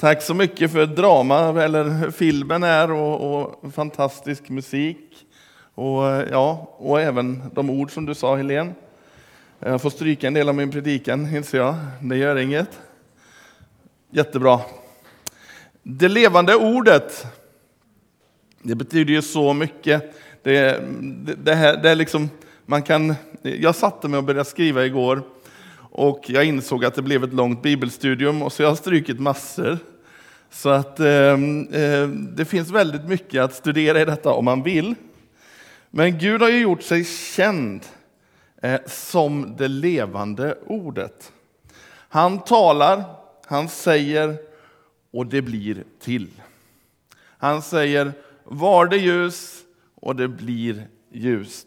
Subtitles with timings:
[0.00, 5.26] Tack så mycket för drama, eller filmen är och, och fantastisk musik.
[5.74, 8.72] Och, ja, och även de ord som du sa, Helene.
[9.58, 11.76] Jag får stryka en del av min predikan, inser jag.
[12.02, 12.80] Det gör inget.
[14.10, 14.60] Jättebra.
[15.82, 17.26] Det levande ordet,
[18.62, 20.14] det betyder ju så mycket.
[20.42, 22.30] Det, det, det här, det är liksom,
[22.66, 25.22] man kan, jag satte mig och började skriva igår
[25.98, 29.78] och jag insåg att det blev ett långt bibelstudium och så jag har strykit massor.
[30.50, 31.06] Så att eh,
[31.72, 34.94] eh, det finns väldigt mycket att studera i detta om man vill.
[35.90, 37.82] Men Gud har ju gjort sig känd
[38.62, 41.32] eh, som det levande ordet.
[42.08, 43.04] Han talar,
[43.46, 44.36] han säger
[45.12, 46.30] och det blir till.
[47.20, 48.12] Han säger
[48.44, 49.62] var det ljus
[49.94, 51.66] och det blir ljust.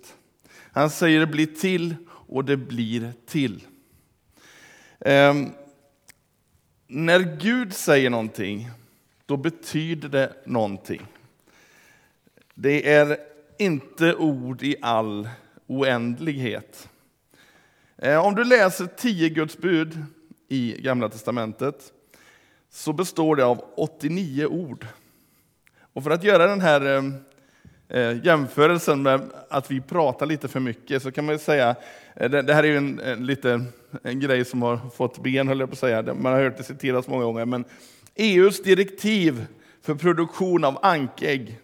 [0.72, 3.62] Han säger det blir till och det blir till.
[5.06, 5.36] Eh,
[6.88, 8.70] när Gud säger någonting,
[9.26, 11.02] då betyder det någonting.
[12.54, 13.18] Det är
[13.58, 15.30] inte ord i all
[15.68, 16.90] oändlighet.
[17.98, 20.06] Eh, om du läser tio Guds bud
[20.48, 21.94] i Gamla Testamentet
[22.70, 24.88] så består det av 89 ord.
[25.94, 27.16] Och för att göra den här ehm,
[27.92, 31.76] eh, jämförelsen med att vi pratar lite för mycket så kan man säga,
[32.16, 33.66] eh, det, här är ju en, en, lite,
[34.04, 36.64] en grej som har fått ben, höll jag på att säga, man har hört det
[36.64, 37.66] citeras många gånger, men
[38.16, 39.46] EUs direktiv
[39.82, 41.60] för produktion av ankägg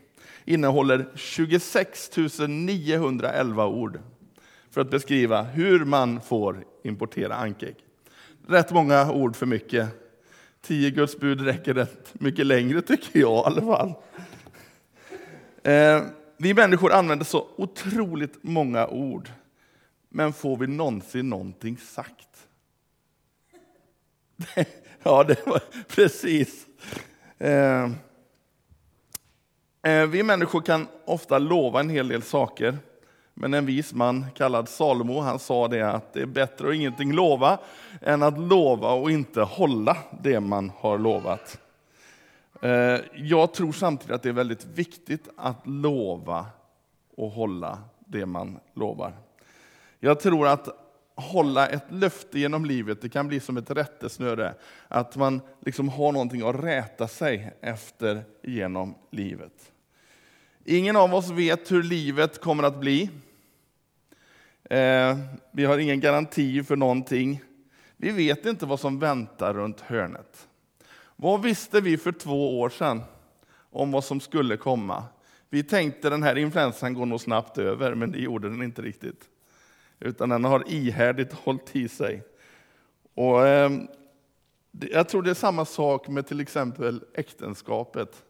[0.46, 2.12] innehåller 26
[2.48, 4.00] 911 ord
[4.72, 7.76] för att beskriva hur man får importera ankägg.
[8.48, 9.88] Rätt många ord för mycket.
[10.62, 13.94] Tio Guds bud räcker rätt mycket längre tycker jag i alla fall.
[15.64, 16.02] Eh,
[16.40, 19.30] vi människor använder så otroligt många ord,
[20.10, 22.48] men får vi någonsin någonting sagt?
[25.04, 26.68] ja, det var precis.
[27.38, 27.90] Eh,
[30.08, 32.78] vi människor kan ofta lova en hel del saker,
[33.34, 37.14] men en vis man kallad Salomo, han sa det att det är bättre att ingenting
[37.14, 37.60] lova
[38.02, 41.60] än att lova och inte hålla det man har lovat.
[42.62, 46.46] Eh, jag tror samtidigt att det är väldigt viktigt att lova
[47.16, 49.14] och hålla det man lovar.
[50.00, 50.70] Jag tror att
[51.16, 54.54] hålla ett löfte genom livet, det kan bli som ett rättesnöre.
[54.88, 59.72] Att man liksom har någonting att räta sig efter genom livet.
[60.66, 63.10] Ingen av oss vet hur livet kommer att bli.
[64.70, 65.18] Eh,
[65.52, 67.42] vi har ingen garanti för någonting.
[67.98, 70.47] Vi vet inte vad som väntar runt hörnet.
[71.20, 73.02] Vad visste vi för två år sedan
[73.72, 75.04] om vad som skulle komma?
[75.50, 79.24] Vi tänkte den här influensan går nog snabbt över, men det gjorde den inte riktigt.
[80.00, 82.24] Utan den har ihärdigt hållit i sig.
[83.14, 83.72] Och, eh,
[84.72, 88.24] jag tror det är samma sak med till exempel äktenskapet.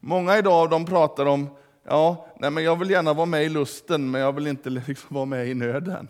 [0.00, 1.48] Många idag de pratar om
[1.84, 5.14] ja, nej men jag vill gärna vara med i lusten, men jag vill inte liksom
[5.14, 6.08] vara med i nöden.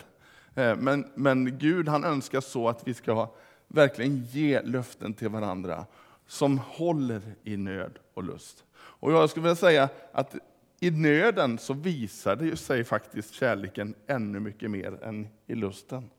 [0.54, 3.28] Eh, men, men Gud han önskar så att vi ska
[3.68, 5.86] verkligen ge löften till varandra
[6.28, 8.64] som håller i nöd och lust.
[8.74, 10.34] Och jag skulle vilja säga att
[10.80, 16.10] i nöden så visar sig faktiskt kärleken ännu mycket mer än i lusten.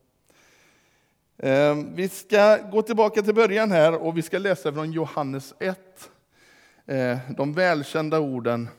[1.38, 6.12] Eh, vi ska gå tillbaka till början här och vi ska läsa från Johannes 1.
[6.86, 8.70] Eh, de välkända orden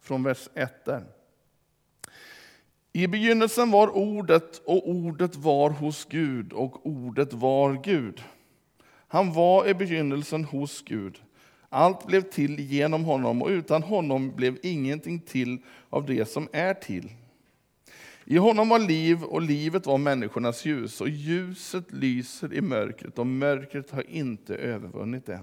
[0.00, 1.04] från vers 1 där.
[2.92, 8.22] I begynnelsen var ordet och ordet var hos Gud och ordet var Gud.
[9.12, 11.20] Han var i begynnelsen hos Gud.
[11.68, 15.58] Allt blev till genom honom och utan honom blev ingenting till
[15.90, 17.10] av det som är till.
[18.24, 23.26] I honom var liv och livet var människornas ljus och ljuset lyser i mörkret och
[23.26, 25.40] mörkret har inte övervunnit det.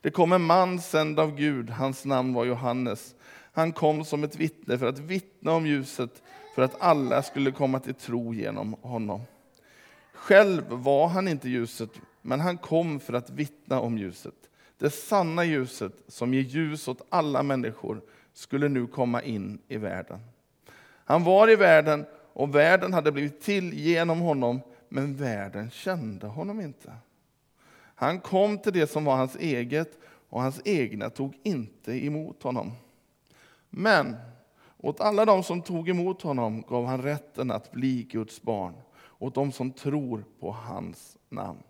[0.00, 3.14] Det kom en man sänd av Gud, hans namn var Johannes.
[3.52, 6.22] Han kom som ett vittne för att vittna om ljuset
[6.54, 9.20] för att alla skulle komma till tro genom honom.
[10.12, 11.90] Själv var han inte ljuset,
[12.28, 14.34] men han kom för att vittna om ljuset.
[14.78, 18.02] Det sanna ljuset som ger ljus åt alla människor
[18.32, 20.20] skulle nu komma in i världen.
[21.04, 26.60] Han var i världen och världen hade blivit till genom honom, men världen kände honom
[26.60, 26.92] inte.
[27.94, 29.98] Han kom till det som var hans eget
[30.28, 32.72] och hans egna tog inte emot honom.
[33.70, 34.16] Men
[34.78, 38.74] åt alla de som tog emot honom gav han rätten att bli Guds barn,
[39.18, 41.62] åt de som tror på hans namn.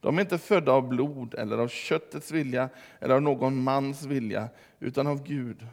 [0.00, 2.68] De är inte födda av blod eller av köttets vilja
[3.00, 4.48] eller av någon mans vilja,
[4.80, 5.66] utan av Gud.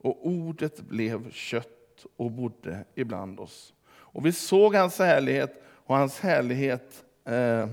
[0.00, 3.74] Och ordet blev kött och bodde ibland oss.
[3.86, 7.68] Och vi såg hans härlighet, och hans härlighet eh,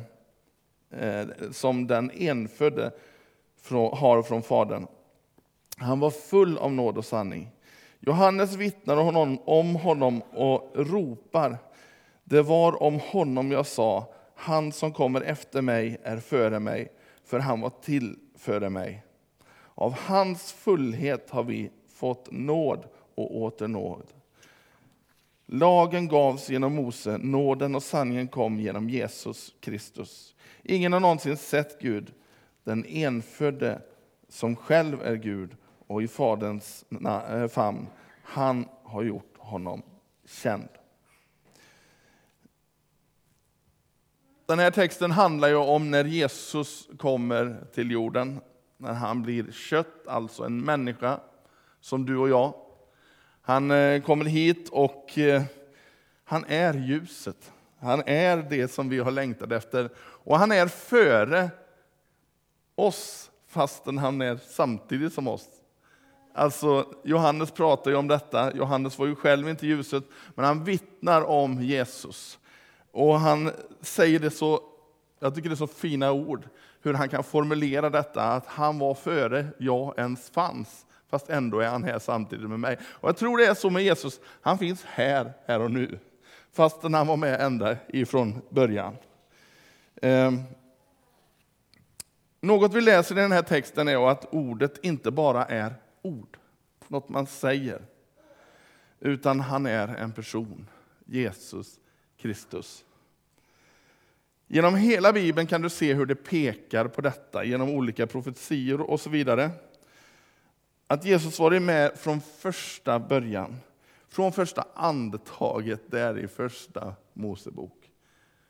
[1.01, 2.91] eh, som den enfödde
[3.93, 4.87] har från Fadern.
[5.77, 7.49] Han var full av nåd och sanning.
[7.99, 8.97] Johannes vittnar
[9.45, 11.57] om honom och ropar.
[12.23, 16.91] Det var om honom jag sa, han som kommer efter mig är före mig,
[17.23, 19.03] för han var till före mig.
[19.75, 22.85] Av hans fullhet har vi fått nåd
[23.15, 24.03] och åter nåd.
[25.45, 30.35] Lagen gavs genom Mose, nåden och sanningen kom genom Jesus Kristus.
[30.63, 32.13] Ingen har någonsin sett Gud,
[32.63, 33.81] den enfödde
[34.29, 35.55] som själv är Gud
[35.87, 36.85] och i Faderns
[37.29, 37.87] eh, famn.
[38.23, 39.81] Han har gjort honom
[40.25, 40.69] känd.
[44.51, 48.41] Den här texten handlar ju om när Jesus kommer till jorden,
[48.77, 51.19] när han blir kött, alltså en människa
[51.79, 52.53] som du och jag.
[53.41, 55.43] Han eh, kommer hit och eh,
[56.23, 57.51] han är ljuset.
[57.79, 59.89] Han är det som vi har längtat efter.
[59.97, 61.49] Och han är före
[62.75, 65.47] oss, fastän han är samtidigt som oss.
[66.33, 68.55] Alltså, Johannes pratar ju om detta.
[68.55, 70.03] Johannes var ju själv inte ljuset,
[70.35, 72.39] men han vittnar om Jesus.
[72.91, 73.51] Och han
[73.81, 74.61] säger det så,
[75.19, 76.47] jag tycker det är så fina ord,
[76.81, 81.67] hur han kan formulera detta, att han var före jag ens fanns, fast ändå är
[81.67, 82.77] han här samtidigt med mig.
[82.83, 85.99] Och jag tror det är så med Jesus, han finns här, här och nu,
[86.53, 88.95] fast han var med ända ifrån början.
[90.01, 90.43] Um,
[92.41, 96.37] något vi läser i den här texten är att ordet inte bara är ord,
[96.87, 97.81] något man säger,
[98.99, 100.69] utan han är en person,
[101.05, 101.80] Jesus
[102.21, 102.85] Kristus.
[104.47, 109.01] Genom hela Bibeln kan du se hur det pekar på detta, genom olika profetior och
[109.01, 109.49] så vidare.
[110.87, 113.55] Att Jesus varit med från första början,
[114.09, 117.91] från första andetaget där i första Mosebok.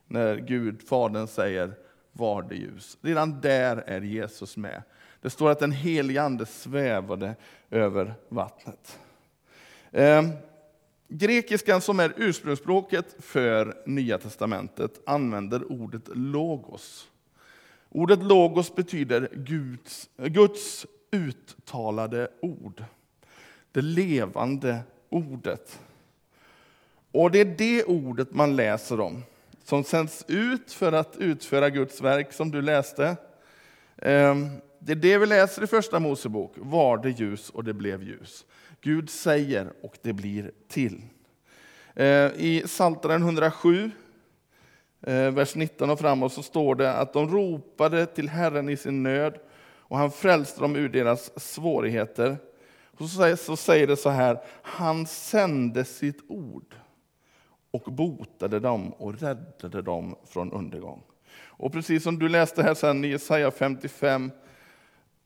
[0.07, 1.73] När Gud, Fadern, säger
[2.11, 2.97] var det ljus.
[3.01, 4.83] Redan där är Jesus med.
[5.21, 7.35] Det står att den helige Ande svävade
[7.69, 8.99] över vattnet.
[9.91, 10.31] Ehm,
[11.13, 17.09] Grekiskan som är ursprungsspråket för Nya Testamentet använder ordet logos.
[17.89, 22.83] Ordet logos betyder Guds, Guds uttalade ord.
[23.71, 24.79] Det levande
[25.09, 25.79] ordet.
[27.11, 29.23] Och det är det ordet man läser om,
[29.63, 33.17] som sänds ut för att utföra Guds verk, som du läste.
[33.97, 34.49] Ehm,
[34.79, 36.53] det är det vi läser i Första Mosebok.
[36.57, 38.45] Var det ljus och det blev ljus.
[38.83, 41.01] Gud säger och det blir till.
[41.95, 42.05] Eh,
[42.35, 43.91] I Psaltaren 107,
[45.01, 49.03] eh, vers 19 och framåt, så står det att de ropade till Herren i sin
[49.03, 49.39] nöd
[49.91, 52.37] och han frälste dem ur deras svårigheter.
[52.97, 56.75] Och så säger det så här, han sände sitt ord
[57.71, 61.03] och botade dem och räddade dem från undergång.
[61.33, 64.31] Och precis som du läste här sen i Jesaja 55,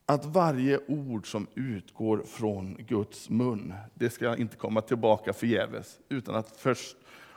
[0.06, 6.34] att varje ord som utgår från Guds mun, det ska inte komma tillbaka förgäves, utan
[6.34, 6.96] att först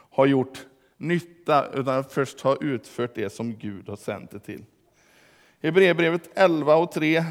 [0.10, 0.66] ha gjort
[0.98, 4.66] nytta, utan att först ha utfört det som Gud har sänt det till.
[5.62, 7.24] Hebreerbrevet 11 och 3.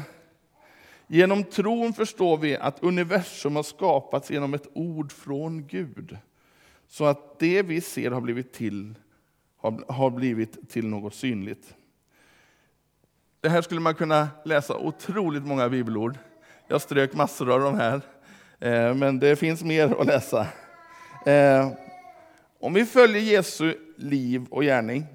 [1.07, 6.17] Genom tron förstår vi att universum har skapats genom ett ord från Gud,
[6.87, 8.95] så att det vi ser har blivit till,
[9.87, 11.75] har blivit till något synligt.
[13.41, 16.17] Det här skulle man kunna läsa otroligt många bibelord.
[16.67, 18.01] Jag strök massor av de här,
[18.59, 20.47] eh, men det finns mer att läsa.
[21.25, 21.71] Eh,
[22.59, 25.05] om vi följer Jesu liv och gärning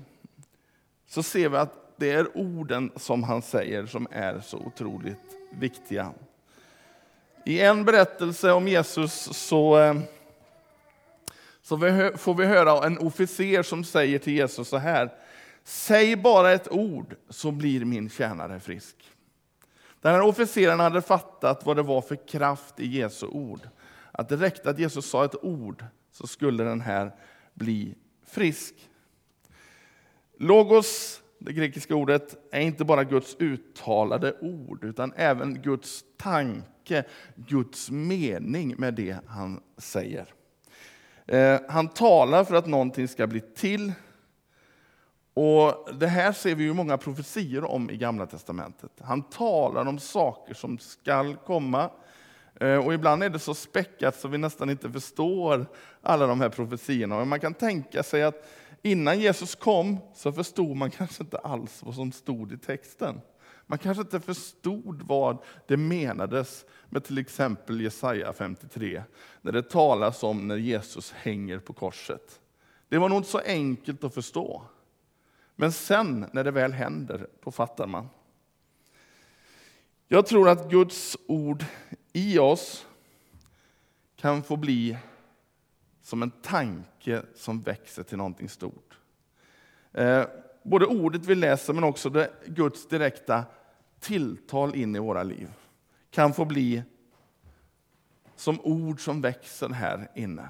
[1.07, 6.13] så ser vi att det är orden som han säger som är så otroligt viktiga.
[7.45, 9.95] I en berättelse om Jesus så, eh,
[11.63, 11.79] så
[12.17, 15.11] får vi höra en officer som säger till Jesus så här.
[15.65, 18.97] Säg bara ett ord så blir min tjänare frisk.
[20.01, 23.61] Den här officeren hade fattat vad det var för kraft i Jesu ord.
[24.13, 27.13] Att det räckte att Jesus sa ett ord så skulle den här
[27.55, 27.95] bli
[28.27, 28.75] frisk.
[30.39, 37.05] Logos det grekiska ordet är inte bara Guds uttalade ord, utan även Guds tanke,
[37.35, 40.27] Guds mening med det han säger.
[41.27, 43.93] Eh, han talar för att någonting ska bli till.
[45.35, 48.91] Och Det här ser vi ju många profetier om i Gamla Testamentet.
[49.01, 51.91] Han talar om saker som skall komma.
[52.61, 55.67] Eh, och ibland är det så späckat så vi nästan inte förstår
[56.03, 57.17] alla de här profetierna.
[57.17, 58.47] Men man kan tänka sig att
[58.87, 63.21] Innan Jesus kom så förstod man kanske inte alls vad som stod i texten.
[63.67, 69.03] Man kanske inte förstod vad det menades med till exempel Jesaja 53,
[69.43, 72.41] när det talas om när Jesus hänger på korset.
[72.89, 74.63] Det var nog inte så enkelt att förstå.
[75.57, 78.09] Men sen, när det väl händer, då fattar man.
[80.09, 81.65] Jag tror att Guds ord
[82.13, 82.87] i oss
[84.17, 84.99] kan få bli
[86.03, 88.99] som en tanke som växer till någonting stort.
[89.93, 90.25] Eh,
[90.63, 93.45] både ordet vi läser men också det Guds direkta
[94.01, 95.49] tilltal in i våra liv
[96.11, 96.83] kan få bli
[98.37, 100.49] som ord som växer här inne.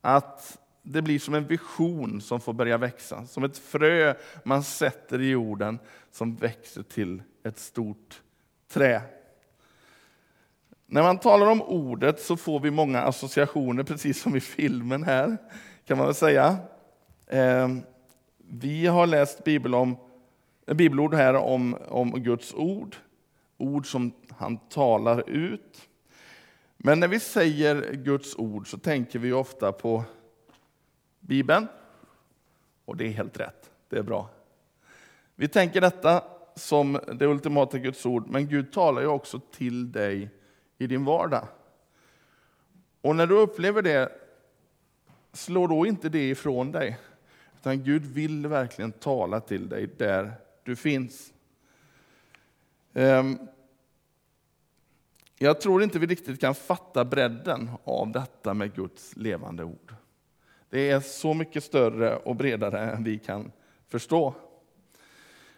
[0.00, 5.20] Att det blir som en vision som får börja växa, som ett frö man sätter
[5.20, 5.78] i jorden
[6.10, 8.22] som växer till ett stort
[8.68, 9.02] trä.
[10.86, 15.36] När man talar om ordet så får vi många associationer, precis som i filmen här,
[15.86, 16.56] kan man väl säga.
[17.26, 17.82] Ehm,
[18.38, 19.96] vi har läst bibel om,
[20.66, 22.96] eh, bibelord här om, om Guds ord,
[23.56, 25.88] ord som han talar ut.
[26.76, 30.04] Men när vi säger Guds ord så tänker vi ofta på
[31.20, 31.68] Bibeln.
[32.84, 34.30] Och det är helt rätt, det är bra.
[35.34, 36.24] Vi tänker detta
[36.54, 40.30] som det ultimata Guds ord, men Gud talar ju också till dig
[40.78, 41.48] i din vardag.
[43.00, 44.12] Och när du upplever det,
[45.32, 46.98] slå då inte det ifrån dig.
[47.58, 51.32] Utan Gud vill verkligen tala till dig där du finns.
[52.94, 53.38] Ehm,
[55.38, 59.94] jag tror inte vi riktigt kan fatta bredden av detta med Guds levande ord.
[60.70, 63.52] Det är så mycket större och bredare än vi kan
[63.88, 64.34] förstå.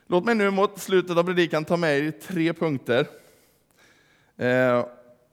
[0.07, 3.07] Låt mig nu mot slutet av predikan ta med er tre punkter.
[4.37, 4.87] Eh,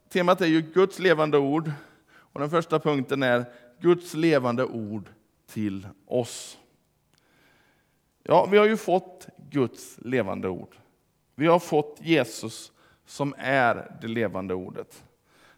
[0.10, 1.72] temat är ju Guds levande ord.
[2.12, 3.46] Och den första punkten är
[3.80, 5.10] Guds levande ord
[5.48, 6.58] till oss.
[8.24, 10.76] Ja, vi har ju fått Guds levande ord.
[11.36, 12.72] Vi har fått Jesus
[13.06, 15.04] som är det levande ordet.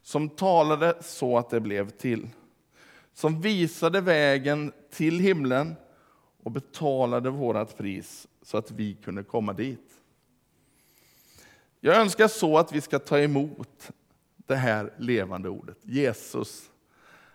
[0.01, 2.29] Som talade så att det blev till.
[3.13, 5.75] Som visade vägen till himlen
[6.43, 9.91] och betalade vårt pris så att vi kunde komma dit.
[11.79, 13.91] Jag önskar så att vi ska ta emot
[14.37, 16.69] det här levande ordet, Jesus.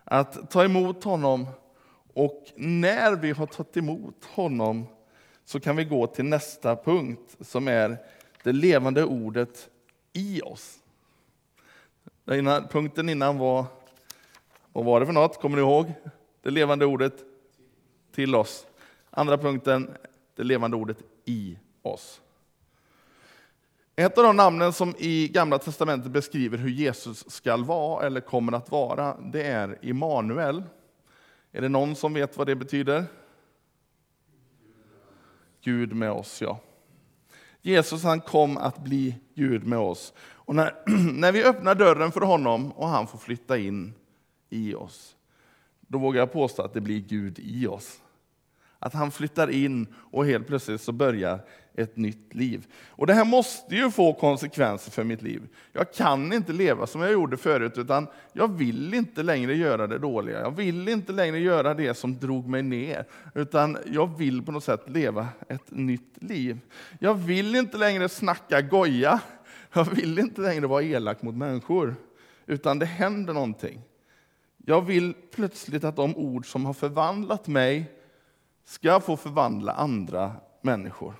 [0.05, 1.47] Att ta emot honom
[2.15, 4.87] och när vi har tagit emot honom
[5.45, 7.99] så kan vi gå till nästa punkt som är
[8.43, 9.69] det levande ordet
[10.13, 10.79] i oss.
[12.71, 13.65] Punkten innan var,
[14.77, 15.41] vad var det för något?
[15.41, 15.93] Kommer ni ihåg?
[16.43, 17.25] Det levande ordet
[18.15, 18.67] till oss.
[19.11, 19.91] Andra punkten,
[20.35, 22.21] det levande ordet i oss.
[23.97, 28.53] Ett av de namnen som i Gamla Testamentet beskriver hur Jesus skall vara eller kommer
[28.53, 30.63] att vara, det är Immanuel.
[31.53, 33.05] Är det någon som vet vad det betyder?
[35.61, 36.59] Gud med oss, ja.
[37.63, 40.13] Jesus han kom att bli Gud med oss.
[40.19, 40.75] Och när,
[41.13, 43.95] när vi öppnar dörren för honom och han får flytta in
[44.51, 45.17] i oss,
[45.81, 48.01] då vågar jag påstå att det blir Gud i oss.
[48.79, 51.41] Att han flyttar in och helt plötsligt så börjar
[51.75, 52.67] ett nytt liv.
[52.89, 55.43] Och Det här måste ju få konsekvenser för mitt liv.
[55.73, 59.99] Jag kan inte leva som jag gjorde förut, utan jag vill inte längre göra det
[59.99, 60.41] dåliga.
[60.41, 64.65] Jag vill inte längre göra det som drog mig ner, utan jag vill på något
[64.65, 66.61] sätt leva ett nytt liv.
[66.99, 69.21] Jag vill inte längre snacka goja.
[69.73, 71.97] Jag vill inte längre vara elak mot människor,
[72.47, 73.81] utan det händer någonting.
[74.69, 77.93] Jag vill plötsligt att de ord som har förvandlat mig
[78.65, 81.15] ska få förvandla andra människor.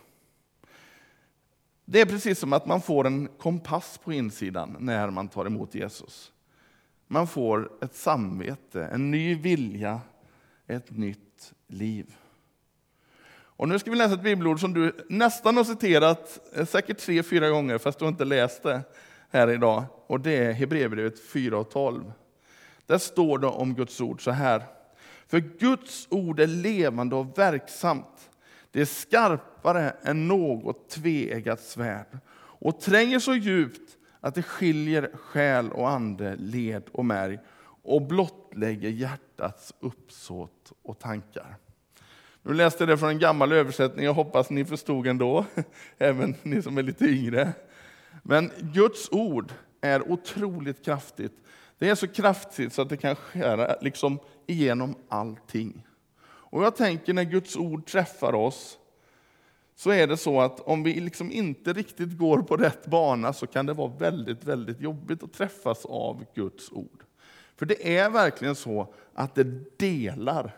[1.85, 5.75] Det är precis som att man får en kompass på insidan när man tar emot
[5.75, 6.33] Jesus.
[7.07, 10.01] Man får ett samvete, en ny vilja,
[10.67, 12.15] ett nytt liv.
[13.33, 17.23] Och nu ska vi läsa ett bibelord som du nästan har citerat eh, säkert tre,
[17.23, 18.83] fyra gånger, fast du inte läst det
[19.31, 19.85] här idag.
[20.07, 22.13] Och det är Hebreerbrevet 4 och 12.
[22.87, 24.63] Där står det om Guds ord så här.
[25.27, 28.31] För Guds ord är levande och verksamt.
[28.71, 35.73] Det är skarpare än något tveeggat svärd och tränger så djupt att det skiljer själ
[35.73, 37.39] och ande, led och märg
[37.83, 41.57] och blottlägger hjärtats uppsåt och tankar.
[42.43, 45.45] Nu läste jag det från en gammal översättning, jag hoppas ni förstod ändå,
[45.99, 47.53] även ni som är lite yngre.
[48.23, 51.33] Men Guds ord är otroligt kraftigt.
[51.79, 55.87] Det är så kraftigt så att det kan skära liksom igenom allting.
[56.25, 58.79] Och jag tänker när Guds ord träffar oss,
[59.75, 63.47] så är det så att om vi liksom inte riktigt går på rätt bana så
[63.47, 67.03] kan det vara väldigt, väldigt jobbigt att träffas av Guds ord.
[67.57, 70.57] För det är verkligen så att det delar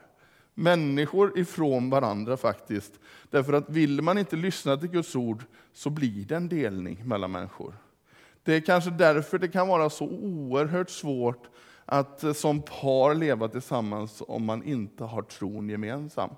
[0.55, 2.93] människor ifrån varandra faktiskt.
[3.31, 7.33] Därför att vill man inte lyssna till Guds ord så blir det en delning mellan
[7.33, 7.75] människor.
[8.49, 11.49] Det är kanske därför det kan vara så oerhört svårt
[11.85, 16.31] att eh, som par leva tillsammans om man inte har tron gemensam.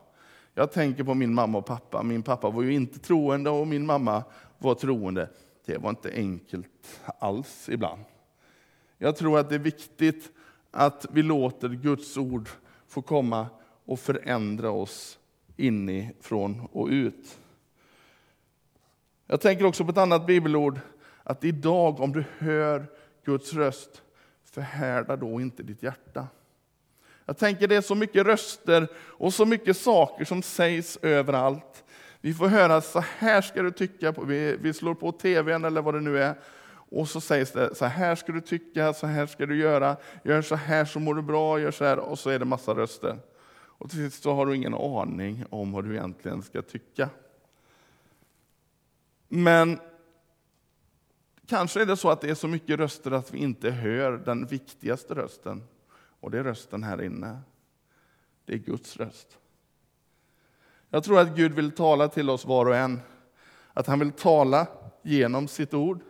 [0.54, 2.02] Jag tänker på min mamma och pappa.
[2.02, 4.24] Min pappa var ju inte troende och min mamma
[4.58, 5.28] var troende.
[5.66, 8.04] det var inte enkelt alls ibland.
[8.98, 10.32] Jag tror att det är viktigt
[10.70, 12.48] att vi låter Guds ord
[12.88, 13.46] få komma
[13.84, 15.18] och förändra oss
[15.56, 17.38] inifrån och ut.
[19.26, 20.80] Jag tänker också på ett annat bibelord,
[21.30, 22.86] att idag om du hör
[23.24, 24.02] Guds röst,
[24.44, 26.26] förhärda då inte ditt hjärta.
[27.24, 31.84] Jag tänker det är så mycket röster och så mycket saker som sägs överallt.
[32.20, 35.94] Vi får höra så här ska du tycka, vi, vi slår på tvn eller vad
[35.94, 36.34] det nu är,
[36.72, 40.42] och så sägs det så här ska du tycka, så här ska du göra, gör
[40.42, 43.18] så här så mår du bra, gör så här, och så är det massa röster.
[43.52, 47.08] Och till sist så har du ingen aning om vad du egentligen ska tycka.
[49.28, 49.78] Men
[51.50, 54.46] kanske är det så att det är så mycket röster att vi inte hör den
[54.46, 55.62] viktigaste rösten.
[56.20, 57.38] Och det är rösten här inne.
[58.44, 59.38] Det är Guds röst.
[60.90, 63.00] Jag tror att Gud vill tala till oss var och en.
[63.72, 64.66] Att han vill tala
[65.02, 66.00] genom sitt ord.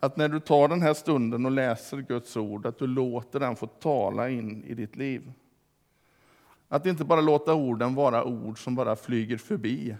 [0.00, 3.56] Att när du tar den här stunden och läser Guds ord, att du låter den
[3.56, 5.32] få tala in i ditt liv.
[6.68, 9.96] Att inte bara låta orden vara ord som bara flyger förbi,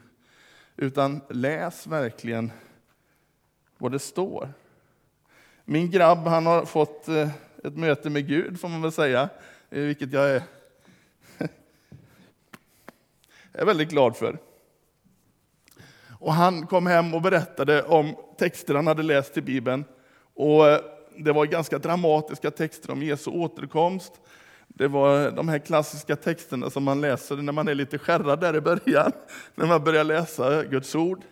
[0.76, 2.50] utan läs verkligen
[3.78, 4.52] vad det står.
[5.64, 7.30] Min grabb han har fått eh,
[7.64, 9.28] ett möte med Gud, får man väl säga,
[9.70, 10.42] eh, vilket jag är,
[13.52, 14.38] är väldigt glad för.
[16.20, 19.84] Och han kom hem och berättade om texter han hade läst i Bibeln.
[20.34, 20.80] Och eh,
[21.16, 24.12] det var ganska dramatiska texter om Jesu återkomst.
[24.68, 28.56] Det var de här klassiska texterna som man läser när man är lite skärrad där
[28.56, 29.12] i början,
[29.54, 31.22] när man börjar läsa Guds ord.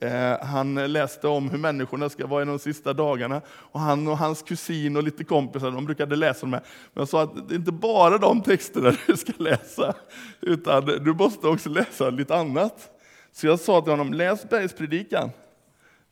[0.00, 3.40] Eh, han läste om hur människorna ska vara i de sista dagarna.
[3.48, 6.62] Och han och hans kusin och lite kompisar de brukade läsa de här.
[6.92, 9.94] Men jag sa att det är inte bara de texterna du ska läsa,
[10.40, 12.90] utan du måste också läsa lite annat.
[13.32, 15.30] Så jag sa till honom, läs bergspredikan.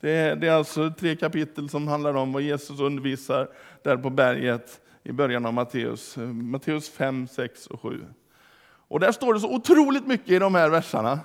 [0.01, 3.49] Det är, det är alltså tre kapitel som handlar om vad Jesus undervisar
[3.83, 6.17] där på berget i början av Matteus.
[6.33, 8.05] Matteus 5, 6 och 7.
[8.89, 11.21] Och där står det så otroligt mycket i de här verserna.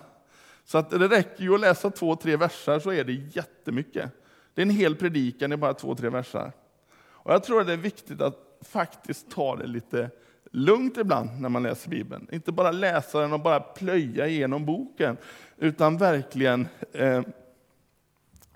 [0.66, 4.12] Så att det räcker ju att läsa två, tre verser så är det jättemycket.
[4.54, 6.52] Det är en hel predikan i bara två, tre versar.
[6.94, 10.10] Och jag tror att det är viktigt att faktiskt ta det lite
[10.52, 12.28] lugnt ibland när man läser Bibeln.
[12.32, 15.18] Inte bara läsa den och bara plöja igenom boken,
[15.58, 17.22] utan verkligen eh,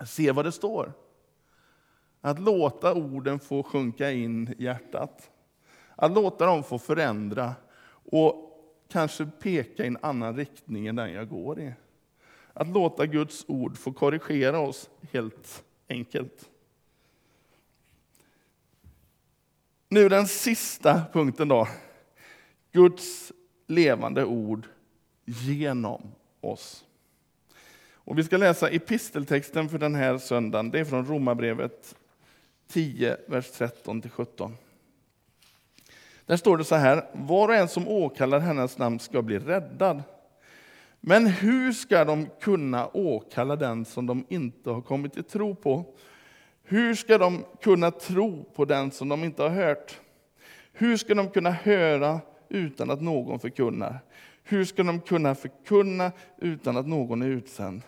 [0.04, 0.92] se vad det står.
[2.20, 5.30] Att låta orden få sjunka in i hjärtat.
[5.96, 7.54] Att låta dem få förändra
[8.10, 8.52] och
[8.88, 11.72] kanske peka i en annan riktning än den jag går i.
[12.58, 16.48] Att låta Guds ord få korrigera oss helt enkelt.
[19.88, 21.68] Nu den sista punkten då.
[22.72, 23.32] Guds
[23.66, 24.66] levande ord
[25.24, 26.84] genom oss.
[27.92, 30.70] Och vi ska läsa episteltexten för den här söndagen.
[30.70, 31.96] Det är från Romarbrevet
[32.68, 34.52] 10, vers 13-17.
[36.26, 40.02] Där står det så här, var och en som åkallar hennes namn ska bli räddad.
[41.08, 45.94] Men hur ska de kunna åkalla den som de inte har kommit till tro på?
[46.62, 50.00] Hur ska de kunna tro på den som de inte har hört?
[50.72, 53.98] Hur ska de kunna höra utan att någon förkunnar?
[54.42, 57.82] Hur ska de kunna förkunna utan att någon är utsänd?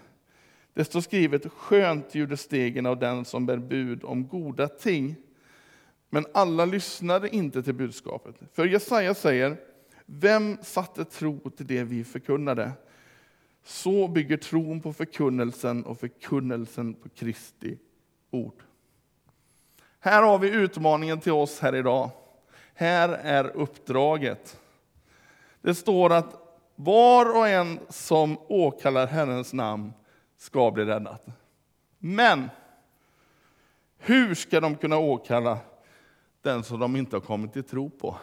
[0.74, 5.16] Det står skrivet, skönt ljuder stegen av den som bär bud om goda ting.
[6.10, 8.36] Men alla lyssnade inte till budskapet.
[8.52, 9.56] För Jesaja säger,
[10.06, 12.72] vem satte tro till det vi förkunnade?
[13.68, 17.78] Så bygger tron på förkunnelsen och förkunnelsen på Kristi
[18.30, 18.62] ord.
[20.00, 22.10] Här har vi utmaningen till oss här idag.
[22.74, 24.60] Här är uppdraget.
[25.60, 29.92] Det står att var och en som åkallar Herrens namn
[30.36, 31.32] ska bli räddad.
[31.98, 32.50] Men
[33.98, 35.58] hur ska de kunna åkalla
[36.42, 38.16] den som de inte har kommit till tro på?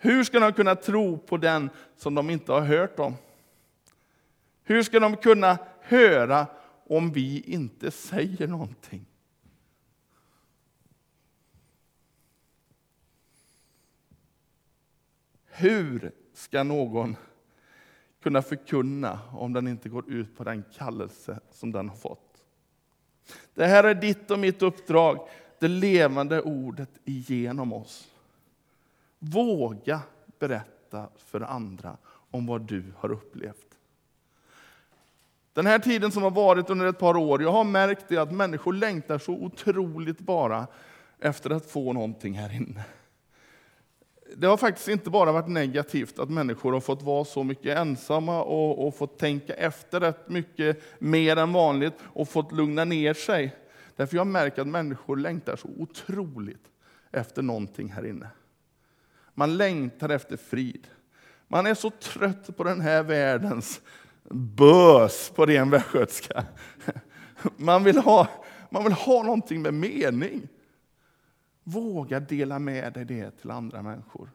[0.00, 3.14] Hur ska de kunna tro på den som de inte har hört om?
[4.62, 6.46] Hur ska de kunna höra
[6.86, 9.06] om vi inte säger någonting?
[15.44, 17.16] Hur ska någon
[18.22, 22.44] kunna förkunna om den inte går ut på den kallelse som den har fått?
[23.54, 28.08] Det här är ditt och mitt uppdrag, det levande ordet genom oss.
[29.18, 30.00] Våga
[30.38, 31.96] berätta för andra
[32.30, 33.68] om vad du har upplevt.
[35.52, 38.32] Den här tiden som har varit under ett par år, jag har märkt det att
[38.32, 40.66] människor längtar så otroligt bara
[41.18, 42.84] efter att få någonting här inne.
[44.36, 48.42] det har faktiskt inte bara varit negativt att människor har fått vara så mycket ensamma
[48.42, 53.56] och, och fått tänka efter rätt mycket mer än vanligt och fått lugna ner sig.
[53.96, 56.70] Därför jag märker att människor längtar så otroligt
[57.10, 58.28] efter någonting här inne.
[59.38, 60.86] Man längtar efter frid.
[61.48, 63.80] Man är så trött på den här världens
[64.30, 66.44] bös på ren västgötska.
[67.56, 68.28] Man vill, ha,
[68.70, 70.48] man vill ha någonting med mening.
[71.62, 74.30] Våga dela med dig det till andra människor.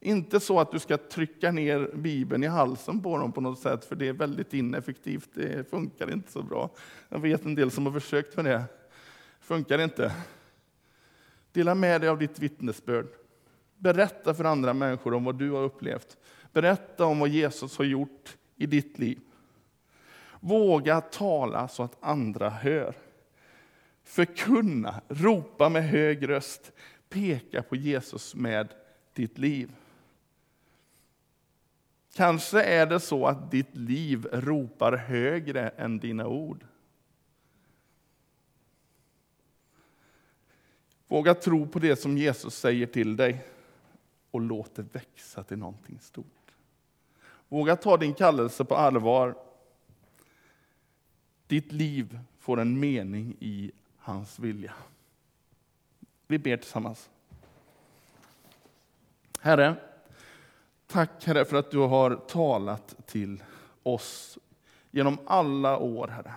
[0.00, 3.84] Inte så att du ska trycka ner Bibeln i halsen på dem på något sätt,
[3.84, 5.28] för det är väldigt ineffektivt.
[5.34, 6.70] Det funkar inte så bra.
[7.08, 8.64] Jag vet en del som har försökt med det.
[9.40, 10.12] funkar inte.
[11.52, 13.06] Dela med dig av ditt vittnesbörd.
[13.78, 16.16] Berätta för andra människor om vad du har upplevt.
[16.52, 19.20] Berätta om vad Jesus har gjort i ditt liv.
[20.40, 22.94] Våga tala så att andra hör.
[24.04, 26.72] Förkunna, ropa med hög röst,
[27.08, 28.68] peka på Jesus med
[29.12, 29.74] ditt liv.
[32.14, 36.64] Kanske är det så att ditt liv ropar högre än dina ord.
[41.08, 43.44] Våga tro på det som Jesus säger till dig
[44.36, 46.54] och låt det växa till någonting stort.
[47.48, 49.34] Våga ta din kallelse på allvar.
[51.46, 54.72] Ditt liv får en mening i hans vilja.
[56.26, 57.10] Vi ber tillsammans.
[59.40, 59.76] Herre,
[60.86, 63.42] tack Herre för att du har talat till
[63.82, 64.38] oss
[64.90, 66.34] genom alla år, Herre.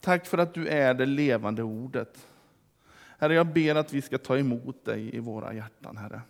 [0.00, 2.26] Tack för att du är det levande ordet.
[3.24, 6.20] Herre, jag ber att vi ska ta emot dig i våra hjärtan, Herre.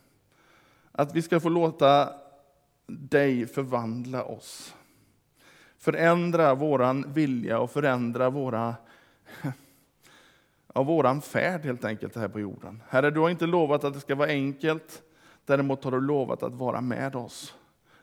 [0.93, 2.13] Att vi ska få låta
[2.87, 4.75] dig förvandla oss.
[5.79, 8.75] Förändra våran vilja och förändra våra,
[10.75, 12.83] ja, våran färd helt enkelt här på jorden.
[12.89, 15.03] Herre, du har inte lovat att det ska vara enkelt.
[15.45, 17.55] Däremot har du lovat att vara med oss.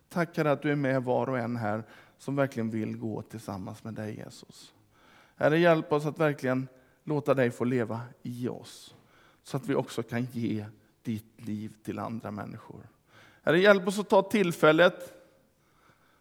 [0.10, 1.84] Tack Herre att du är med var och en här
[2.18, 4.74] som verkligen vill gå tillsammans med dig Jesus.
[5.36, 6.68] Herre, hjälp oss att verkligen
[7.12, 8.96] låta dig få leva i oss.
[9.44, 10.66] Så att vi också kan ge
[11.04, 12.88] ditt liv till andra människor.
[13.44, 15.14] Herre, hjälp oss att ta tillfället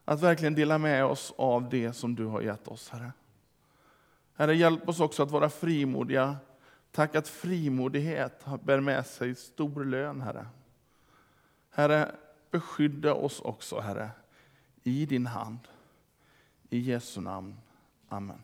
[0.05, 3.13] att verkligen dela med oss av det som du har gett oss, Herre.
[4.35, 6.37] Herre, hjälp oss också att vara frimodiga.
[6.93, 10.47] Tack att frimodighet bär med sig stor lön, Herre.
[11.71, 12.15] Herre,
[12.51, 14.11] beskydda oss också, Herre,
[14.83, 15.59] i din hand.
[16.71, 17.57] I Jesu namn.
[18.09, 18.43] Amen.